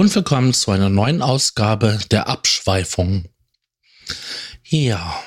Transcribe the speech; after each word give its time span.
Und 0.00 0.14
willkommen 0.14 0.54
zu 0.54 0.70
einer 0.70 0.88
neuen 0.88 1.20
Ausgabe 1.20 1.98
der 2.10 2.26
Abschweifung. 2.26 3.28
Ja, 4.64 5.22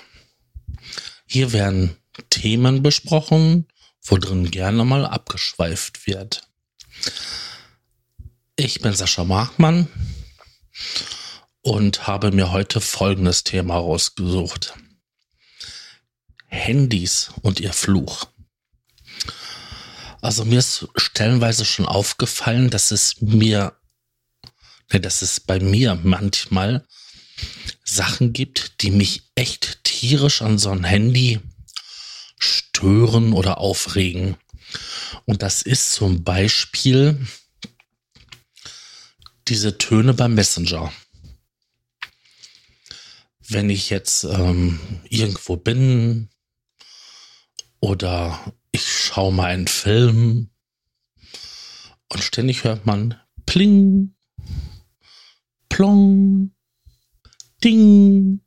hier 1.27 1.53
werden 1.53 1.95
Themen 2.31 2.81
besprochen, 2.81 3.67
wo 4.01 4.17
drin 4.17 4.49
gerne 4.49 4.83
mal 4.83 5.05
abgeschweift 5.05 6.07
wird. 6.07 6.49
Ich 8.55 8.81
bin 8.81 8.95
Sascha 8.95 9.23
Markmann 9.23 9.89
und 11.61 12.07
habe 12.07 12.31
mir 12.31 12.51
heute 12.51 12.81
folgendes 12.81 13.43
Thema 13.43 13.75
rausgesucht. 13.75 14.73
Handys 16.47 17.29
und 17.43 17.59
ihr 17.59 17.73
Fluch. 17.73 18.25
Also 20.19 20.45
mir 20.45 20.57
ist 20.57 20.87
stellenweise 20.95 21.63
schon 21.63 21.85
aufgefallen, 21.85 22.71
dass 22.71 22.89
es 22.89 23.21
mir 23.21 23.77
dass 24.99 25.21
es 25.21 25.39
bei 25.39 25.59
mir 25.59 25.99
manchmal 26.03 26.85
Sachen 27.83 28.33
gibt, 28.33 28.81
die 28.81 28.91
mich 28.91 29.23
echt 29.35 29.83
tierisch 29.83 30.41
an 30.41 30.57
so 30.57 30.69
ein 30.69 30.83
Handy 30.83 31.39
stören 32.37 33.33
oder 33.33 33.57
aufregen. 33.57 34.37
Und 35.25 35.41
das 35.41 35.61
ist 35.61 35.93
zum 35.93 36.23
Beispiel 36.23 37.25
diese 39.47 39.77
Töne 39.77 40.13
beim 40.13 40.33
Messenger. 40.35 40.91
Wenn 43.47 43.69
ich 43.69 43.89
jetzt 43.89 44.23
ähm, 44.23 44.79
irgendwo 45.09 45.57
bin 45.57 46.29
oder 47.79 48.53
ich 48.71 48.87
schaue 48.87 49.33
mal 49.33 49.51
einen 49.51 49.67
Film 49.67 50.49
und 52.09 52.23
ständig 52.23 52.63
hört 52.63 52.85
man 52.85 53.19
Pling, 53.45 54.15
Plong, 55.73 56.51
Ding, 57.63 58.41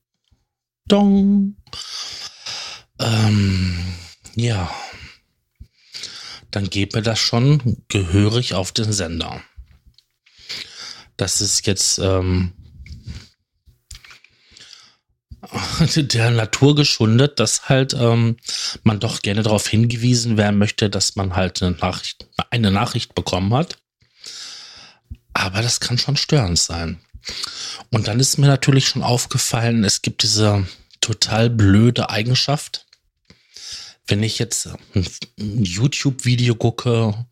Dong. 0.87 1.57
Ähm, 3.01 3.85
ja, 4.37 4.73
dann 6.53 6.71
geht 6.71 6.95
mir 6.95 7.03
das 7.03 7.19
schon 7.19 7.83
gehörig 7.89 8.55
auf 8.55 8.71
den 8.71 8.93
Sender. 8.93 9.43
Das 11.17 11.41
ist 11.41 11.67
jetzt 11.67 11.99
ähm, 11.99 12.53
der 15.97 16.31
Natur 16.31 16.77
geschuldet, 16.77 17.41
dass 17.41 17.69
halt 17.69 17.93
ähm, 17.95 18.37
man 18.85 19.01
doch 19.01 19.21
gerne 19.21 19.43
darauf 19.43 19.67
hingewiesen 19.67 20.37
werden 20.37 20.59
möchte, 20.59 20.89
dass 20.91 21.17
man 21.17 21.35
halt 21.35 21.61
eine 21.61 21.73
Nachricht, 21.73 22.29
eine 22.51 22.71
Nachricht 22.71 23.17
bekommen 23.17 23.53
hat. 23.53 23.79
Aber 25.33 25.61
das 25.61 25.81
kann 25.81 25.99
schon 25.99 26.17
störend 26.17 26.61
sein. 26.61 27.01
Und 27.91 28.09
dann 28.09 28.21
ist 28.21 28.39
mir 28.39 28.47
natürlich 28.47 28.89
schon 28.89 29.03
aufgefallen, 29.03 29.85
es 29.85 30.03
gibt 30.03 30.23
diese 30.23 30.67
total 31.01 31.51
blöde 31.51 32.11
Eigenschaft. 32.11 32.87
Wenn 34.07 34.23
ich 34.23 34.39
jetzt 34.39 34.69
ein 34.97 35.65
YouTube-Video 35.65 36.55
gucke 36.55 37.27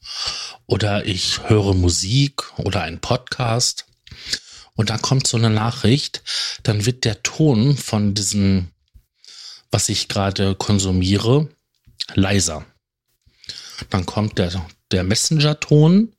oder 0.66 1.06
ich 1.06 1.48
höre 1.48 1.74
Musik 1.74 2.58
oder 2.58 2.82
einen 2.82 3.00
Podcast 3.00 3.86
und 4.74 4.90
da 4.90 4.98
kommt 4.98 5.26
so 5.26 5.36
eine 5.36 5.50
Nachricht, 5.50 6.22
dann 6.64 6.84
wird 6.84 7.04
der 7.04 7.22
Ton 7.22 7.76
von 7.76 8.14
diesem, 8.14 8.70
was 9.70 9.88
ich 9.88 10.08
gerade 10.08 10.56
konsumiere, 10.56 11.48
leiser. 12.14 12.64
Dann 13.90 14.06
kommt 14.06 14.38
der, 14.38 14.66
der 14.90 15.04
Messenger-Ton 15.04 16.12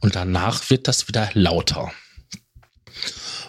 und 0.00 0.16
danach 0.16 0.68
wird 0.70 0.88
das 0.88 1.08
wieder 1.08 1.30
lauter. 1.32 1.92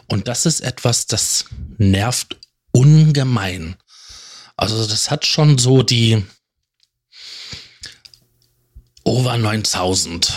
Und 0.08 0.28
das 0.28 0.46
ist 0.46 0.62
etwas, 0.62 1.08
das 1.08 1.46
nervt 1.78 2.38
ungemein. 2.72 3.76
Also 4.56 4.88
das 4.88 5.12
hat 5.12 5.26
schon 5.26 5.58
so 5.58 5.84
die 5.84 6.26
Over 9.04 9.38
9000 9.38 10.34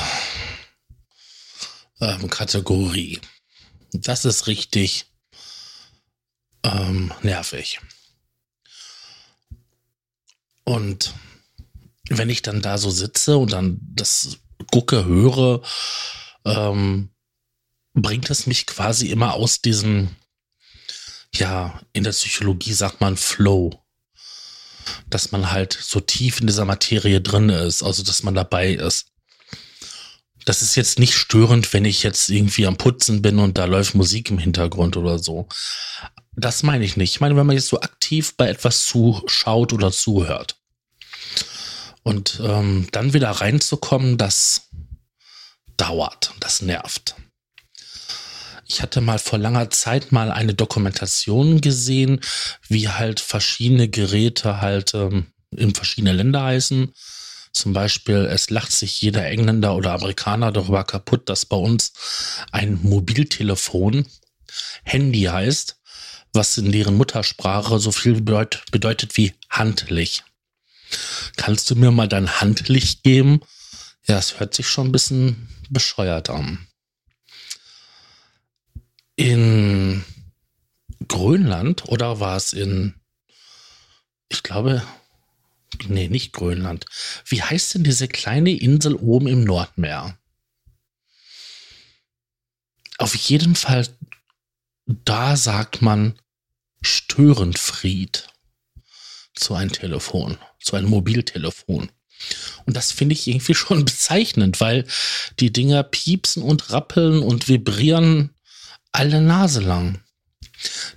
ähm, 2.01 2.31
Kategorie. 2.31 3.21
Das 3.93 4.25
ist 4.25 4.47
richtig 4.47 5.07
ähm, 6.63 7.13
nervig. 7.23 7.81
Und 10.65 11.15
wenn 12.09 12.31
ich 12.31 12.43
dann 12.43 12.63
da 12.63 12.79
so 12.79 12.91
sitze 12.91 13.39
und 13.39 13.53
dann 13.53 13.81
das 13.83 14.39
gucke, 14.71 15.05
höre, 15.05 15.63
ähm, 16.45 17.11
bringt 17.95 18.31
es 18.31 18.47
mich 18.47 18.67
quasi 18.67 19.09
immer 19.11 19.35
aus 19.35 19.61
diesem, 19.61 20.09
ja, 21.35 21.81
in 21.93 22.05
der 22.05 22.13
Psychologie 22.13 22.73
sagt 22.73 23.01
man 23.01 23.17
Flow. 23.17 23.85
Dass 25.09 25.31
man 25.31 25.53
halt 25.53 25.79
so 25.81 26.01
tief 26.01 26.41
in 26.41 26.47
dieser 26.47 26.65
Materie 26.65 27.21
drin 27.21 27.49
ist, 27.49 27.83
also 27.83 28.03
dass 28.03 28.23
man 28.23 28.35
dabei 28.35 28.73
ist. 28.73 29.07
Das 30.47 30.63
ist 30.63 30.75
jetzt 30.75 30.99
nicht 30.99 31.15
störend, 31.15 31.73
wenn 31.73 31.85
ich 31.85 32.03
jetzt 32.03 32.31
irgendwie 32.31 32.67
am 32.67 32.77
Putzen 32.77 33.21
bin 33.23 33.39
und 33.39 33.59
da 33.59 33.67
läuft 33.67 33.95
Musik 33.95 34.31
im 34.31 34.39
Hintergrund 34.39 34.97
oder 34.97 35.19
so. 35.19 35.47
Das 36.33 36.63
meine 36.63 36.85
ich 36.85 36.97
nicht. 36.97 37.13
Ich 37.13 37.21
meine, 37.21 37.37
wenn 37.37 37.47
man 37.47 37.57
jetzt 37.57 37.69
so 37.69 37.81
aktiv 37.81 38.35
bei 38.37 38.49
etwas 38.49 38.87
zuschaut 38.87 39.73
oder 39.73 39.93
zuhört. 39.93 40.57
Und 42.03 42.41
ähm, 42.43 42.89
dann 42.93 43.13
wieder 43.13 43.31
reinzukommen, 43.31 44.17
das 44.17 44.71
dauert, 45.77 46.33
das 46.41 46.63
nervt. 46.63 47.15
Ich 48.73 48.83
hatte 48.83 49.01
mal 49.01 49.19
vor 49.19 49.41
langer 49.41 49.69
Zeit 49.71 50.13
mal 50.13 50.31
eine 50.31 50.55
Dokumentation 50.55 51.61
gesehen, 51.61 52.21
wie 52.69 52.89
halt 52.89 53.19
verschiedene 53.19 53.89
Geräte 53.89 54.61
halt 54.61 54.95
ähm, 54.95 55.27
in 55.51 55.75
verschiedene 55.75 56.13
Länder 56.13 56.45
heißen. 56.45 56.95
Zum 57.53 57.73
Beispiel, 57.73 58.29
es 58.31 58.49
lacht 58.49 58.71
sich 58.71 59.01
jeder 59.03 59.27
Engländer 59.27 59.75
oder 59.75 59.95
Amerikaner 59.95 60.53
darüber 60.53 60.85
kaputt, 60.85 61.29
dass 61.29 61.47
bei 61.47 61.57
uns 61.57 61.93
ein 62.53 62.79
Mobiltelefon 62.81 64.07
Handy 64.85 65.23
heißt, 65.23 65.81
was 66.33 66.57
in 66.57 66.71
deren 66.71 66.97
Muttersprache 66.97 67.81
so 67.81 67.91
viel 67.91 68.21
bedeut 68.21 68.63
bedeutet 68.71 69.17
wie 69.17 69.35
handlich. 69.51 70.23
Kannst 71.35 71.69
du 71.71 71.75
mir 71.75 71.91
mal 71.91 72.07
dein 72.07 72.41
Handlicht 72.41 73.03
geben? 73.03 73.41
Ja, 74.07 74.19
es 74.19 74.39
hört 74.39 74.55
sich 74.55 74.69
schon 74.69 74.87
ein 74.87 74.93
bisschen 74.93 75.49
bescheuert 75.71 76.31
an 76.31 76.70
in 79.21 80.03
Grönland 81.07 81.87
oder 81.89 82.21
war 82.21 82.39
es 82.39 82.55
in, 82.55 82.95
ich 84.31 84.43
glaube, 84.43 84.83
nee, 85.89 86.09
nicht 86.09 86.33
Grönland. 86.33 86.87
Wie 87.27 87.43
heißt 87.43 87.75
denn 87.75 87.85
diese 87.85 88.09
kleine 88.09 88.53
Insel 88.53 88.95
oben 88.95 89.27
im 89.27 89.45
Nordmeer? 89.45 90.19
Auf 92.97 93.15
jeden 93.15 93.57
Fall, 93.57 93.87
da 94.87 95.37
sagt 95.37 95.83
man 95.83 96.19
Störenfried 96.81 98.27
zu 99.35 99.55
einem 99.55 99.73
Telefon, 99.73 100.39
zu 100.63 100.77
einem 100.77 100.89
Mobiltelefon. 100.89 101.93
Und 102.65 102.77
das 102.77 102.91
finde 102.91 103.13
ich 103.13 103.27
irgendwie 103.27 103.55
schon 103.55 103.85
bezeichnend, 103.85 104.63
weil 104.63 104.87
die 105.41 105.53
Dinger 105.53 105.83
piepsen 105.83 106.43
und 106.43 106.71
rappeln 106.71 107.23
und 107.23 107.49
vibrieren 107.49 108.35
alle 108.93 109.21
Nase 109.21 109.61
lang. 109.61 110.03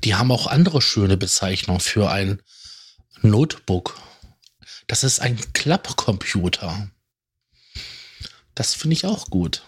Die 0.04 0.16
haben 0.16 0.32
auch 0.32 0.48
andere 0.48 0.82
schöne 0.82 1.18
Bezeichnungen 1.18 1.80
für 1.80 2.10
ein 2.10 2.42
Notebook. 3.22 4.00
Das 4.88 5.04
ist 5.04 5.20
ein 5.20 5.40
Klappcomputer. 5.54 6.92
Das 8.56 8.74
finde 8.76 8.96
ich 8.96 9.06
auch 9.06 9.28
gut. 9.30 9.64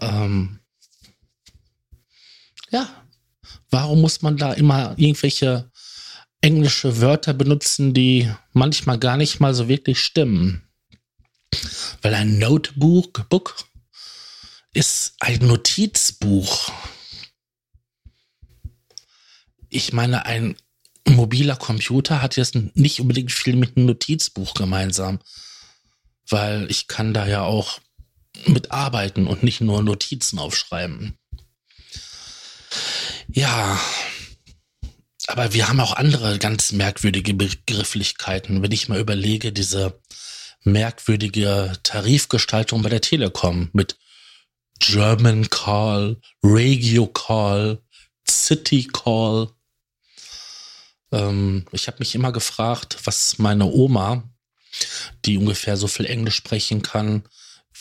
Ähm 0.00 0.60
ja, 2.70 2.88
warum 3.70 4.00
muss 4.00 4.22
man 4.22 4.36
da 4.36 4.52
immer 4.52 4.94
irgendwelche 4.96 5.70
englische 6.40 7.00
Wörter 7.00 7.32
benutzen, 7.32 7.94
die 7.94 8.30
manchmal 8.52 8.98
gar 8.98 9.16
nicht 9.16 9.40
mal 9.40 9.54
so 9.54 9.68
wirklich 9.68 10.00
stimmen? 10.00 10.68
Weil 12.02 12.14
ein 12.14 12.38
Notebook 12.38 13.28
Book, 13.28 13.56
ist 14.74 15.14
ein 15.20 15.38
Notizbuch. 15.46 16.70
Ich 19.70 19.92
meine, 19.92 20.26
ein 20.26 20.56
mobiler 21.08 21.56
Computer 21.56 22.20
hat 22.20 22.36
jetzt 22.36 22.54
nicht 22.54 23.00
unbedingt 23.00 23.32
viel 23.32 23.56
mit 23.56 23.76
einem 23.76 23.86
Notizbuch 23.86 24.54
gemeinsam, 24.54 25.20
weil 26.28 26.70
ich 26.70 26.88
kann 26.88 27.14
da 27.14 27.26
ja 27.26 27.42
auch 27.42 27.80
mitarbeiten 28.46 29.26
und 29.26 29.42
nicht 29.42 29.60
nur 29.60 29.82
Notizen 29.82 30.38
aufschreiben. 30.38 31.16
Ja, 33.28 33.80
aber 35.26 35.52
wir 35.54 35.68
haben 35.68 35.80
auch 35.80 35.94
andere 35.94 36.38
ganz 36.38 36.72
merkwürdige 36.72 37.34
Begrifflichkeiten. 37.34 38.62
Wenn 38.62 38.72
ich 38.72 38.88
mal 38.88 39.00
überlege, 39.00 39.52
diese 39.52 40.00
merkwürdige 40.64 41.72
Tarifgestaltung 41.82 42.82
bei 42.82 42.88
der 42.88 43.00
Telekom 43.00 43.70
mit 43.72 43.96
German 44.78 45.48
Call, 45.50 46.20
Regio 46.42 47.06
Call, 47.06 47.82
City 48.28 48.88
Call. 48.92 49.50
Ähm, 51.12 51.64
ich 51.72 51.86
habe 51.86 51.98
mich 52.00 52.14
immer 52.14 52.32
gefragt, 52.32 52.98
was 53.04 53.38
meine 53.38 53.66
Oma, 53.66 54.28
die 55.24 55.38
ungefähr 55.38 55.76
so 55.76 55.86
viel 55.86 56.06
Englisch 56.06 56.36
sprechen 56.36 56.82
kann 56.82 57.24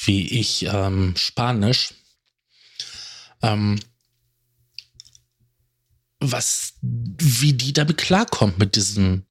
wie 0.06 0.28
ich 0.40 0.64
ähm, 0.64 1.16
Spanisch, 1.16 1.94
ähm, 3.42 3.80
was, 6.20 6.74
wie 6.82 7.54
die 7.54 7.74
damit 7.74 7.98
klarkommt 7.98 8.58
mit 8.58 8.76
diesen 8.76 9.28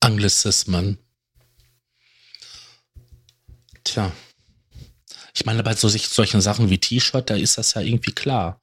Anglizismen. 0.00 0.98
Tja. 3.82 4.12
Ich 5.34 5.44
meine, 5.44 5.64
bei 5.64 5.74
so, 5.74 5.88
solchen 5.88 6.40
Sachen 6.40 6.70
wie 6.70 6.78
T-Shirt, 6.78 7.28
da 7.28 7.34
ist 7.34 7.58
das 7.58 7.74
ja 7.74 7.80
irgendwie 7.82 8.12
klar. 8.12 8.60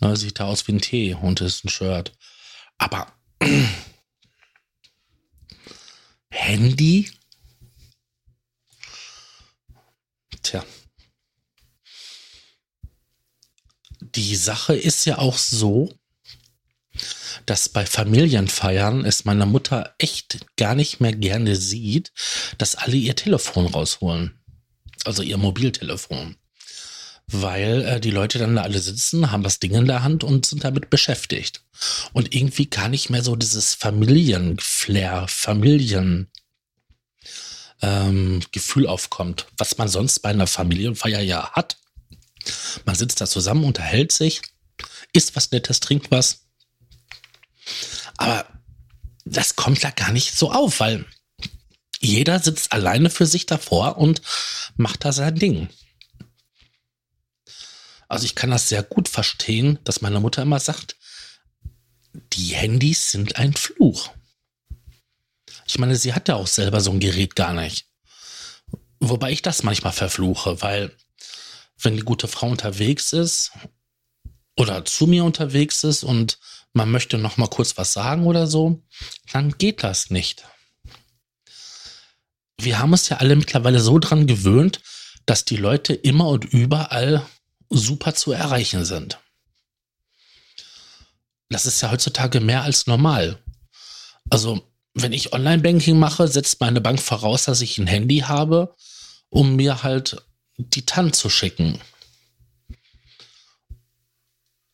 Ne, 0.00 0.16
sieht 0.16 0.40
da 0.40 0.46
aus 0.46 0.66
wie 0.66 0.72
ein 0.72 0.80
Tee 0.80 1.14
und 1.14 1.40
ist 1.40 1.64
ein 1.64 1.68
Shirt. 1.68 2.12
Aber 2.76 3.12
Handy? 6.30 7.10
Tja. 10.42 10.64
Die 14.00 14.36
Sache 14.36 14.74
ist 14.74 15.04
ja 15.04 15.18
auch 15.18 15.36
so, 15.36 15.92
dass 17.46 17.68
bei 17.68 17.86
Familienfeiern 17.86 19.04
es 19.04 19.24
meine 19.24 19.46
Mutter 19.46 19.94
echt 19.98 20.46
gar 20.56 20.74
nicht 20.74 21.00
mehr 21.00 21.12
gerne 21.12 21.56
sieht, 21.56 22.12
dass 22.58 22.74
alle 22.74 22.96
ihr 22.96 23.14
Telefon 23.16 23.66
rausholen. 23.66 24.37
Also 25.08 25.22
ihr 25.22 25.38
Mobiltelefon. 25.38 26.36
Weil 27.26 27.82
äh, 27.84 28.00
die 28.00 28.10
Leute 28.10 28.38
dann 28.38 28.56
da 28.56 28.62
alle 28.62 28.78
sitzen, 28.78 29.30
haben 29.30 29.42
das 29.42 29.58
Ding 29.58 29.74
in 29.74 29.86
der 29.86 30.02
Hand 30.02 30.24
und 30.24 30.46
sind 30.46 30.64
damit 30.64 30.90
beschäftigt. 30.90 31.62
Und 32.12 32.34
irgendwie 32.34 32.70
gar 32.70 32.88
nicht 32.88 33.10
mehr 33.10 33.22
so 33.22 33.36
dieses 33.36 33.74
Familienflair, 33.74 35.26
Familien, 35.28 36.30
ähm, 37.82 38.40
Gefühl 38.52 38.86
aufkommt, 38.86 39.46
was 39.56 39.78
man 39.78 39.88
sonst 39.88 40.20
bei 40.20 40.30
einer 40.30 40.46
Familienfeier 40.46 41.20
ja 41.20 41.52
hat. 41.52 41.78
Man 42.84 42.94
sitzt 42.94 43.20
da 43.20 43.26
zusammen, 43.26 43.64
unterhält 43.64 44.12
sich, 44.12 44.42
isst 45.12 45.36
was 45.36 45.50
Nettes, 45.50 45.80
trinkt 45.80 46.10
was 46.10 46.48
aber 48.18 48.46
das 49.24 49.56
kommt 49.56 49.82
da 49.82 49.90
gar 49.90 50.12
nicht 50.12 50.34
so 50.34 50.52
auf, 50.52 50.80
weil 50.80 51.06
jeder 52.00 52.38
sitzt 52.38 52.72
alleine 52.72 53.10
für 53.10 53.26
sich 53.26 53.46
davor 53.46 53.98
und 53.98 54.22
macht 54.76 55.04
da 55.04 55.12
sein 55.12 55.34
Ding. 55.34 55.68
Also 58.08 58.24
ich 58.24 58.34
kann 58.34 58.50
das 58.50 58.68
sehr 58.68 58.82
gut 58.82 59.08
verstehen, 59.08 59.78
dass 59.84 60.00
meine 60.00 60.20
Mutter 60.20 60.42
immer 60.42 60.60
sagt, 60.60 60.96
die 62.32 62.54
Handys 62.54 63.10
sind 63.10 63.36
ein 63.36 63.52
Fluch. 63.52 64.10
Ich 65.66 65.78
meine, 65.78 65.96
sie 65.96 66.14
hat 66.14 66.28
ja 66.28 66.36
auch 66.36 66.46
selber 66.46 66.80
so 66.80 66.90
ein 66.90 67.00
Gerät 67.00 67.36
gar 67.36 67.52
nicht. 67.52 67.86
Wobei 69.00 69.30
ich 69.32 69.42
das 69.42 69.62
manchmal 69.62 69.92
verfluche, 69.92 70.62
weil 70.62 70.96
wenn 71.78 71.96
die 71.96 72.02
gute 72.02 72.26
Frau 72.26 72.48
unterwegs 72.48 73.12
ist 73.12 73.52
oder 74.56 74.84
zu 74.84 75.06
mir 75.06 75.24
unterwegs 75.24 75.84
ist 75.84 76.02
und 76.02 76.38
man 76.72 76.90
möchte 76.90 77.18
noch 77.18 77.36
mal 77.36 77.48
kurz 77.48 77.76
was 77.76 77.92
sagen 77.92 78.26
oder 78.26 78.46
so, 78.46 78.82
dann 79.32 79.56
geht 79.58 79.82
das 79.82 80.10
nicht. 80.10 80.44
Wir 82.68 82.80
haben 82.80 82.92
uns 82.92 83.08
ja 83.08 83.16
alle 83.16 83.34
mittlerweile 83.34 83.80
so 83.80 83.98
dran 83.98 84.26
gewöhnt, 84.26 84.82
dass 85.24 85.46
die 85.46 85.56
Leute 85.56 85.94
immer 85.94 86.28
und 86.28 86.44
überall 86.44 87.24
super 87.70 88.14
zu 88.14 88.30
erreichen 88.32 88.84
sind. 88.84 89.18
Das 91.48 91.64
ist 91.64 91.80
ja 91.80 91.90
heutzutage 91.90 92.40
mehr 92.40 92.64
als 92.64 92.86
normal. 92.86 93.42
Also, 94.28 94.70
wenn 94.92 95.14
ich 95.14 95.32
Online-Banking 95.32 95.98
mache, 95.98 96.28
setzt 96.28 96.60
meine 96.60 96.82
Bank 96.82 97.00
voraus, 97.00 97.44
dass 97.44 97.62
ich 97.62 97.78
ein 97.78 97.86
Handy 97.86 98.18
habe, 98.18 98.74
um 99.30 99.56
mir 99.56 99.82
halt 99.82 100.22
die 100.58 100.84
TAN 100.84 101.14
zu 101.14 101.30
schicken. 101.30 101.80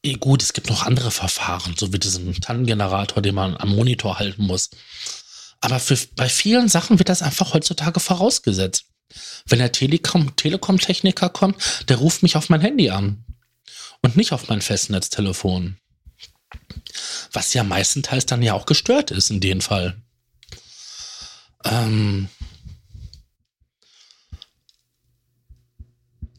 Eh, 0.02 0.14
gut, 0.14 0.42
es 0.42 0.52
gibt 0.52 0.68
noch 0.68 0.82
andere 0.82 1.12
Verfahren, 1.12 1.76
so 1.78 1.92
wie 1.92 2.00
diesen 2.00 2.34
TAN-Generator, 2.34 3.22
den 3.22 3.36
man 3.36 3.56
am 3.56 3.76
Monitor 3.76 4.18
halten 4.18 4.42
muss. 4.42 4.70
Aber 5.64 5.80
für, 5.80 5.96
bei 6.14 6.28
vielen 6.28 6.68
Sachen 6.68 6.98
wird 6.98 7.08
das 7.08 7.22
einfach 7.22 7.54
heutzutage 7.54 7.98
vorausgesetzt. 7.98 8.84
Wenn 9.46 9.60
der 9.60 9.72
Telekom, 9.72 10.36
Telekom-Techniker 10.36 11.30
kommt, 11.30 11.88
der 11.88 11.96
ruft 11.96 12.22
mich 12.22 12.36
auf 12.36 12.50
mein 12.50 12.60
Handy 12.60 12.90
an 12.90 13.24
und 14.02 14.14
nicht 14.14 14.32
auf 14.32 14.48
mein 14.48 14.60
Festnetztelefon. 14.60 15.78
Was 17.32 17.54
ja 17.54 17.64
meistenteils 17.64 18.26
dann 18.26 18.42
ja 18.42 18.52
auch 18.52 18.66
gestört 18.66 19.10
ist 19.10 19.30
in 19.30 19.40
dem 19.40 19.62
Fall. 19.62 19.96
Ähm 21.64 22.28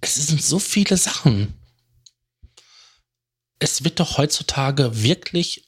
es 0.01 0.13
sind 0.13 0.43
so 0.43 0.59
viele 0.59 0.97
Sachen 0.97 1.55
es 3.59 3.83
wird 3.83 3.99
doch 3.99 4.17
heutzutage 4.17 5.01
wirklich 5.01 5.64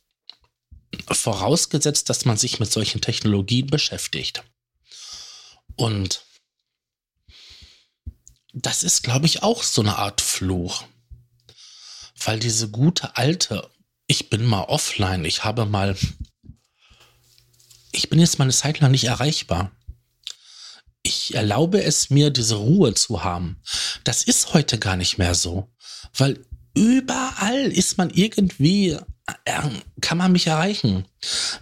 vorausgesetzt, 1.15 2.09
dass 2.09 2.25
man 2.25 2.37
sich 2.37 2.59
mit 2.59 2.71
solchen 2.71 3.01
Technologien 3.01 3.67
beschäftigt. 3.67 4.43
Und 5.75 6.25
das 8.53 8.83
ist, 8.83 9.03
glaube 9.03 9.25
ich, 9.25 9.43
auch 9.43 9.63
so 9.63 9.81
eine 9.81 9.97
Art 9.97 10.21
Fluch. 10.21 10.83
Weil 12.23 12.39
diese 12.39 12.69
gute 12.69 13.15
alte, 13.15 13.69
ich 14.07 14.29
bin 14.29 14.43
mal 14.45 14.63
offline, 14.63 15.23
ich 15.25 15.43
habe 15.43 15.65
mal, 15.65 15.95
ich 17.91 18.09
bin 18.09 18.19
jetzt 18.19 18.39
mal 18.39 18.45
eine 18.45 18.53
Zeit 18.53 18.79
lang 18.79 18.91
nicht 18.91 19.05
erreichbar. 19.05 19.71
Ich 21.03 21.35
erlaube 21.35 21.81
es 21.83 22.09
mir, 22.09 22.31
diese 22.31 22.55
Ruhe 22.55 22.93
zu 22.93 23.23
haben. 23.23 23.61
Das 24.03 24.23
ist 24.23 24.53
heute 24.53 24.79
gar 24.79 24.97
nicht 24.97 25.17
mehr 25.17 25.35
so. 25.35 25.69
Weil 26.13 26.43
überall 26.73 27.71
ist 27.71 27.97
man 27.97 28.09
irgendwie, 28.09 28.97
kann 30.01 30.17
man 30.17 30.31
mich 30.31 30.47
erreichen. 30.47 31.05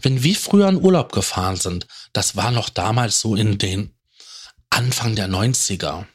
Wenn 0.02 0.24
wir 0.24 0.36
früher 0.36 0.70
in 0.70 0.82
Urlaub 0.82 1.12
gefahren 1.12 1.58
sind, 1.58 1.88
das 2.14 2.36
war 2.36 2.52
noch 2.52 2.70
damals 2.70 3.22
so 3.22 3.36
in 3.36 3.58
den 3.58 3.92
Anfang 4.70 5.16
der 5.16 5.28
90er. 5.28 6.06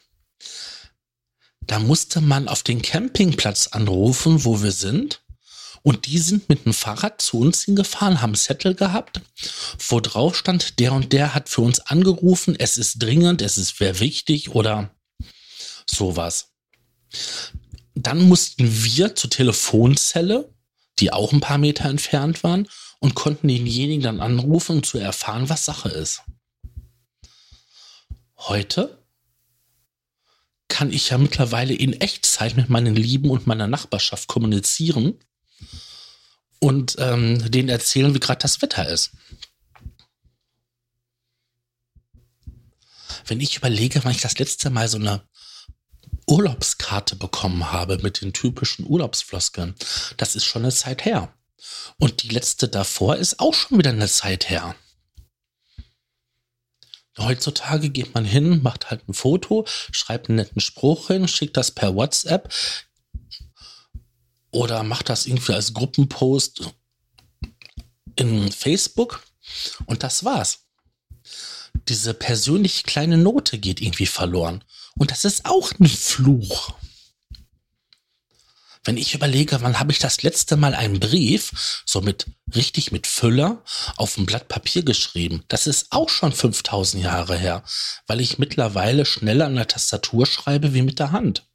Da 1.61 1.79
musste 1.79 2.21
man 2.21 2.47
auf 2.47 2.63
den 2.63 2.81
Campingplatz 2.81 3.67
anrufen, 3.67 4.45
wo 4.45 4.61
wir 4.63 4.71
sind. 4.71 5.21
Und 5.83 6.05
die 6.05 6.19
sind 6.19 6.47
mit 6.47 6.65
dem 6.65 6.73
Fahrrad 6.73 7.21
zu 7.21 7.39
uns 7.39 7.63
hingefahren, 7.63 8.21
haben 8.21 8.35
Zettel 8.35 8.75
gehabt, 8.75 9.21
wo 9.87 9.99
drauf 9.99 10.37
stand, 10.37 10.79
der 10.79 10.93
und 10.93 11.11
der 11.11 11.33
hat 11.33 11.49
für 11.49 11.61
uns 11.61 11.79
angerufen, 11.79 12.55
es 12.57 12.77
ist 12.77 13.01
dringend, 13.01 13.41
es 13.41 13.57
ist 13.57 13.77
sehr 13.77 13.99
wichtig 13.99 14.49
oder 14.49 14.91
sowas. 15.89 16.49
Dann 17.95 18.21
mussten 18.21 18.83
wir 18.83 19.15
zur 19.15 19.31
Telefonzelle, 19.31 20.53
die 21.01 21.11
auch 21.11 21.33
ein 21.33 21.41
paar 21.41 21.57
Meter 21.57 21.89
entfernt 21.89 22.43
waren, 22.43 22.67
und 23.01 23.15
konnten 23.15 23.47
denjenigen 23.47 24.03
dann 24.03 24.21
anrufen, 24.21 24.77
um 24.77 24.83
zu 24.83 24.99
erfahren, 24.99 25.49
was 25.49 25.65
Sache 25.65 25.89
ist. 25.89 26.21
Heute 28.37 29.03
kann 30.67 30.93
ich 30.93 31.09
ja 31.09 31.17
mittlerweile 31.17 31.73
in 31.73 31.99
Echtzeit 31.99 32.55
mit 32.55 32.69
meinen 32.69 32.95
Lieben 32.95 33.29
und 33.29 33.47
meiner 33.47 33.67
Nachbarschaft 33.67 34.27
kommunizieren 34.27 35.19
und 36.59 36.95
ähm, 36.99 37.51
denen 37.51 37.69
erzählen, 37.69 38.13
wie 38.13 38.19
gerade 38.19 38.41
das 38.41 38.61
Wetter 38.61 38.87
ist. 38.87 39.11
Wenn 43.25 43.41
ich 43.41 43.57
überlege, 43.57 44.03
wann 44.03 44.11
ich 44.11 44.21
das 44.21 44.37
letzte 44.37 44.69
Mal 44.69 44.87
so 44.87 44.97
eine 44.97 45.27
Urlaubskarte 46.31 47.17
bekommen 47.17 47.71
habe 47.71 47.97
mit 47.97 48.21
den 48.21 48.31
typischen 48.31 48.87
Urlaubsfloskeln, 48.87 49.75
das 50.15 50.35
ist 50.35 50.45
schon 50.45 50.63
eine 50.63 50.71
Zeit 50.71 51.03
her. 51.03 51.33
Und 51.97 52.23
die 52.23 52.29
letzte 52.29 52.69
davor 52.69 53.17
ist 53.17 53.39
auch 53.39 53.53
schon 53.53 53.77
wieder 53.77 53.91
eine 53.91 54.07
Zeit 54.07 54.49
her. 54.49 54.75
Heutzutage 57.17 57.89
geht 57.89 58.15
man 58.15 58.23
hin, 58.23 58.63
macht 58.63 58.89
halt 58.89 59.07
ein 59.09 59.13
Foto, 59.13 59.65
schreibt 59.67 60.29
einen 60.29 60.37
netten 60.37 60.61
Spruch 60.61 61.07
hin, 61.07 61.27
schickt 61.27 61.57
das 61.57 61.71
per 61.71 61.95
WhatsApp 61.95 62.51
oder 64.51 64.83
macht 64.83 65.09
das 65.09 65.25
irgendwie 65.25 65.53
als 65.53 65.73
Gruppenpost 65.73 66.73
in 68.15 68.51
Facebook 68.53 69.21
und 69.85 70.03
das 70.03 70.23
war's. 70.23 70.59
Diese 71.89 72.13
persönlich 72.13 72.83
kleine 72.85 73.17
Note 73.17 73.57
geht 73.57 73.81
irgendwie 73.81 74.05
verloren. 74.05 74.63
Und 74.95 75.11
das 75.11 75.25
ist 75.25 75.45
auch 75.45 75.71
ein 75.79 75.87
Fluch. 75.87 76.73
Wenn 78.83 78.97
ich 78.97 79.13
überlege, 79.13 79.61
wann 79.61 79.79
habe 79.79 79.91
ich 79.91 79.99
das 79.99 80.23
letzte 80.23 80.57
Mal 80.57 80.73
einen 80.73 80.99
Brief, 80.99 81.83
so 81.85 82.01
mit 82.01 82.25
richtig 82.55 82.91
mit 82.91 83.05
Füller, 83.05 83.63
auf 83.95 84.17
ein 84.17 84.25
Blatt 84.25 84.47
Papier 84.47 84.83
geschrieben, 84.83 85.43
das 85.49 85.67
ist 85.67 85.91
auch 85.91 86.09
schon 86.09 86.33
5000 86.33 87.03
Jahre 87.03 87.37
her, 87.37 87.63
weil 88.07 88.21
ich 88.21 88.39
mittlerweile 88.39 89.05
schneller 89.05 89.45
an 89.45 89.55
der 89.55 89.67
Tastatur 89.67 90.25
schreibe 90.25 90.73
wie 90.73 90.81
mit 90.81 90.97
der 90.97 91.11
Hand. 91.11 91.45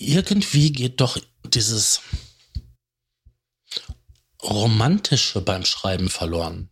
irgendwie 0.00 0.72
geht 0.72 1.00
doch 1.00 1.18
dieses 1.44 2.00
Romantische 4.42 5.42
beim 5.42 5.64
Schreiben 5.64 6.08
verloren. 6.08 6.69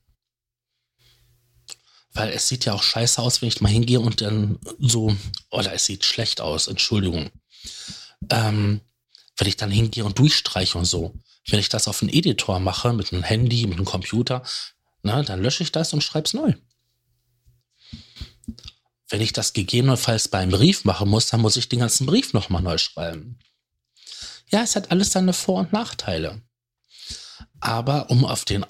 Weil 2.18 2.32
es 2.32 2.48
sieht 2.48 2.64
ja 2.64 2.72
auch 2.72 2.82
scheiße 2.82 3.22
aus, 3.22 3.40
wenn 3.40 3.48
ich 3.48 3.60
mal 3.60 3.68
hingehe 3.68 4.00
und 4.00 4.20
dann 4.22 4.58
so, 4.80 5.16
oder 5.52 5.72
es 5.72 5.84
sieht 5.84 6.04
schlecht 6.04 6.40
aus, 6.40 6.66
Entschuldigung. 6.66 7.30
Ähm, 8.28 8.80
wenn 9.36 9.46
ich 9.46 9.56
dann 9.56 9.70
hingehe 9.70 10.04
und 10.04 10.18
durchstreiche 10.18 10.76
und 10.76 10.84
so. 10.84 11.14
Wenn 11.46 11.60
ich 11.60 11.68
das 11.68 11.86
auf 11.86 12.02
einen 12.02 12.12
Editor 12.12 12.58
mache, 12.58 12.92
mit 12.92 13.12
einem 13.12 13.22
Handy, 13.22 13.68
mit 13.68 13.76
einem 13.76 13.84
Computer, 13.84 14.42
na, 15.04 15.22
dann 15.22 15.40
lösche 15.40 15.62
ich 15.62 15.70
das 15.70 15.92
und 15.92 16.02
schreibe 16.02 16.26
es 16.26 16.34
neu. 16.34 16.54
Wenn 19.08 19.20
ich 19.20 19.32
das 19.32 19.52
gegebenenfalls 19.52 20.26
beim 20.26 20.50
Brief 20.50 20.84
machen 20.84 21.08
muss, 21.08 21.28
dann 21.28 21.40
muss 21.40 21.56
ich 21.56 21.68
den 21.68 21.78
ganzen 21.78 22.04
Brief 22.04 22.32
nochmal 22.32 22.62
neu 22.62 22.78
schreiben. 22.78 23.38
Ja, 24.48 24.62
es 24.62 24.74
hat 24.74 24.90
alles 24.90 25.12
seine 25.12 25.34
Vor- 25.34 25.60
und 25.60 25.72
Nachteile. 25.72 26.42
Aber 27.60 28.10
um 28.10 28.24
auf, 28.24 28.44
den, 28.44 28.66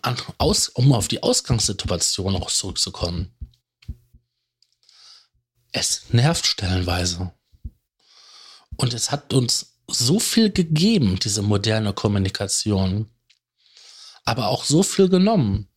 um 0.74 0.92
auf 0.92 1.08
die 1.08 1.22
Ausgangssituation 1.22 2.36
auch 2.36 2.50
zurückzukommen, 2.50 3.34
es 5.72 6.04
nervt 6.10 6.46
stellenweise. 6.46 7.32
Und 8.76 8.94
es 8.94 9.10
hat 9.10 9.32
uns 9.32 9.78
so 9.86 10.20
viel 10.20 10.50
gegeben, 10.50 11.18
diese 11.18 11.42
moderne 11.42 11.92
Kommunikation, 11.92 13.10
aber 14.24 14.48
auch 14.48 14.64
so 14.64 14.82
viel 14.82 15.08
genommen. 15.08 15.68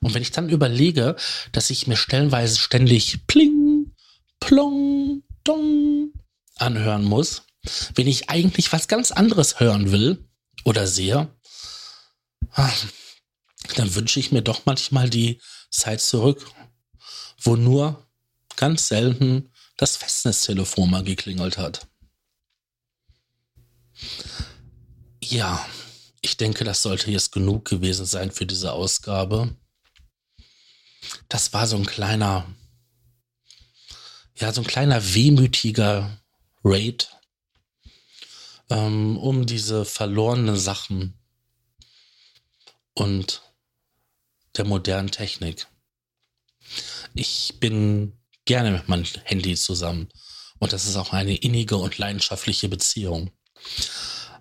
Und 0.00 0.12
wenn 0.12 0.22
ich 0.22 0.32
dann 0.32 0.50
überlege, 0.50 1.16
dass 1.52 1.70
ich 1.70 1.86
mir 1.86 1.96
stellenweise 1.96 2.58
ständig 2.58 3.26
pling, 3.26 3.94
plong, 4.40 5.22
dong 5.44 6.12
anhören 6.56 7.04
muss, 7.04 7.42
wenn 7.94 8.06
ich 8.06 8.28
eigentlich 8.28 8.72
was 8.72 8.88
ganz 8.88 9.12
anderes 9.12 9.60
hören 9.60 9.92
will 9.92 10.28
oder 10.64 10.86
sehe, 10.86 11.34
dann 13.76 13.94
wünsche 13.94 14.20
ich 14.20 14.32
mir 14.32 14.42
doch 14.42 14.66
manchmal 14.66 15.08
die 15.08 15.40
Zeit 15.70 16.00
zurück, 16.00 16.50
wo 17.40 17.56
nur 17.56 18.06
ganz 18.56 18.88
selten 18.88 19.50
das 19.76 19.96
Festnetztelefon 19.96 20.90
mal 20.90 21.04
geklingelt 21.04 21.58
hat. 21.58 21.86
Ja, 25.22 25.64
ich 26.20 26.36
denke, 26.36 26.64
das 26.64 26.82
sollte 26.82 27.10
jetzt 27.10 27.32
genug 27.32 27.64
gewesen 27.64 28.06
sein 28.06 28.30
für 28.30 28.46
diese 28.46 28.72
Ausgabe. 28.72 29.56
Das 31.28 31.52
war 31.52 31.66
so 31.66 31.76
ein 31.76 31.86
kleiner, 31.86 32.46
ja, 34.36 34.52
so 34.52 34.62
ein 34.62 34.66
kleiner 34.66 35.14
wehmütiger 35.14 36.20
Raid 36.62 37.08
ähm, 38.70 39.18
um 39.18 39.46
diese 39.46 39.84
verlorenen 39.84 40.56
Sachen 40.56 41.18
und 42.94 43.42
der 44.56 44.64
modernen 44.64 45.10
Technik. 45.10 45.66
Ich 47.14 47.60
bin 47.60 48.12
gerne 48.44 48.70
mit 48.70 48.88
meinem 48.88 49.04
Handy 49.24 49.54
zusammen 49.56 50.08
und 50.58 50.72
das 50.72 50.86
ist 50.86 50.96
auch 50.96 51.12
eine 51.12 51.36
innige 51.36 51.76
und 51.76 51.98
leidenschaftliche 51.98 52.68
Beziehung. 52.68 53.30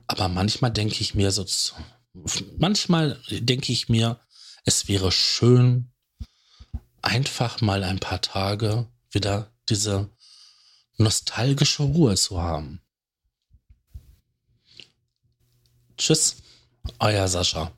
Aber 0.08 0.28
manchmal 0.28 0.72
denke 0.72 1.02
ich 1.02 1.16
mir 1.16 1.32
so, 1.32 1.46
manchmal 2.58 3.22
denke 3.30 3.72
ich 3.72 3.90
mir, 3.90 4.20
es 4.66 4.88
wäre 4.88 5.12
schön, 5.12 5.92
einfach 7.02 7.62
mal 7.62 7.84
ein 7.84 8.00
paar 8.00 8.22
Tage 8.22 8.88
wieder 9.12 9.52
diese 9.70 10.10
nostalgische 10.98 11.84
Ruhe 11.84 12.16
zu 12.16 12.42
haben. 12.42 12.82
Tschüss, 15.98 16.38
euer 17.00 17.28
Sascha. 17.28 17.76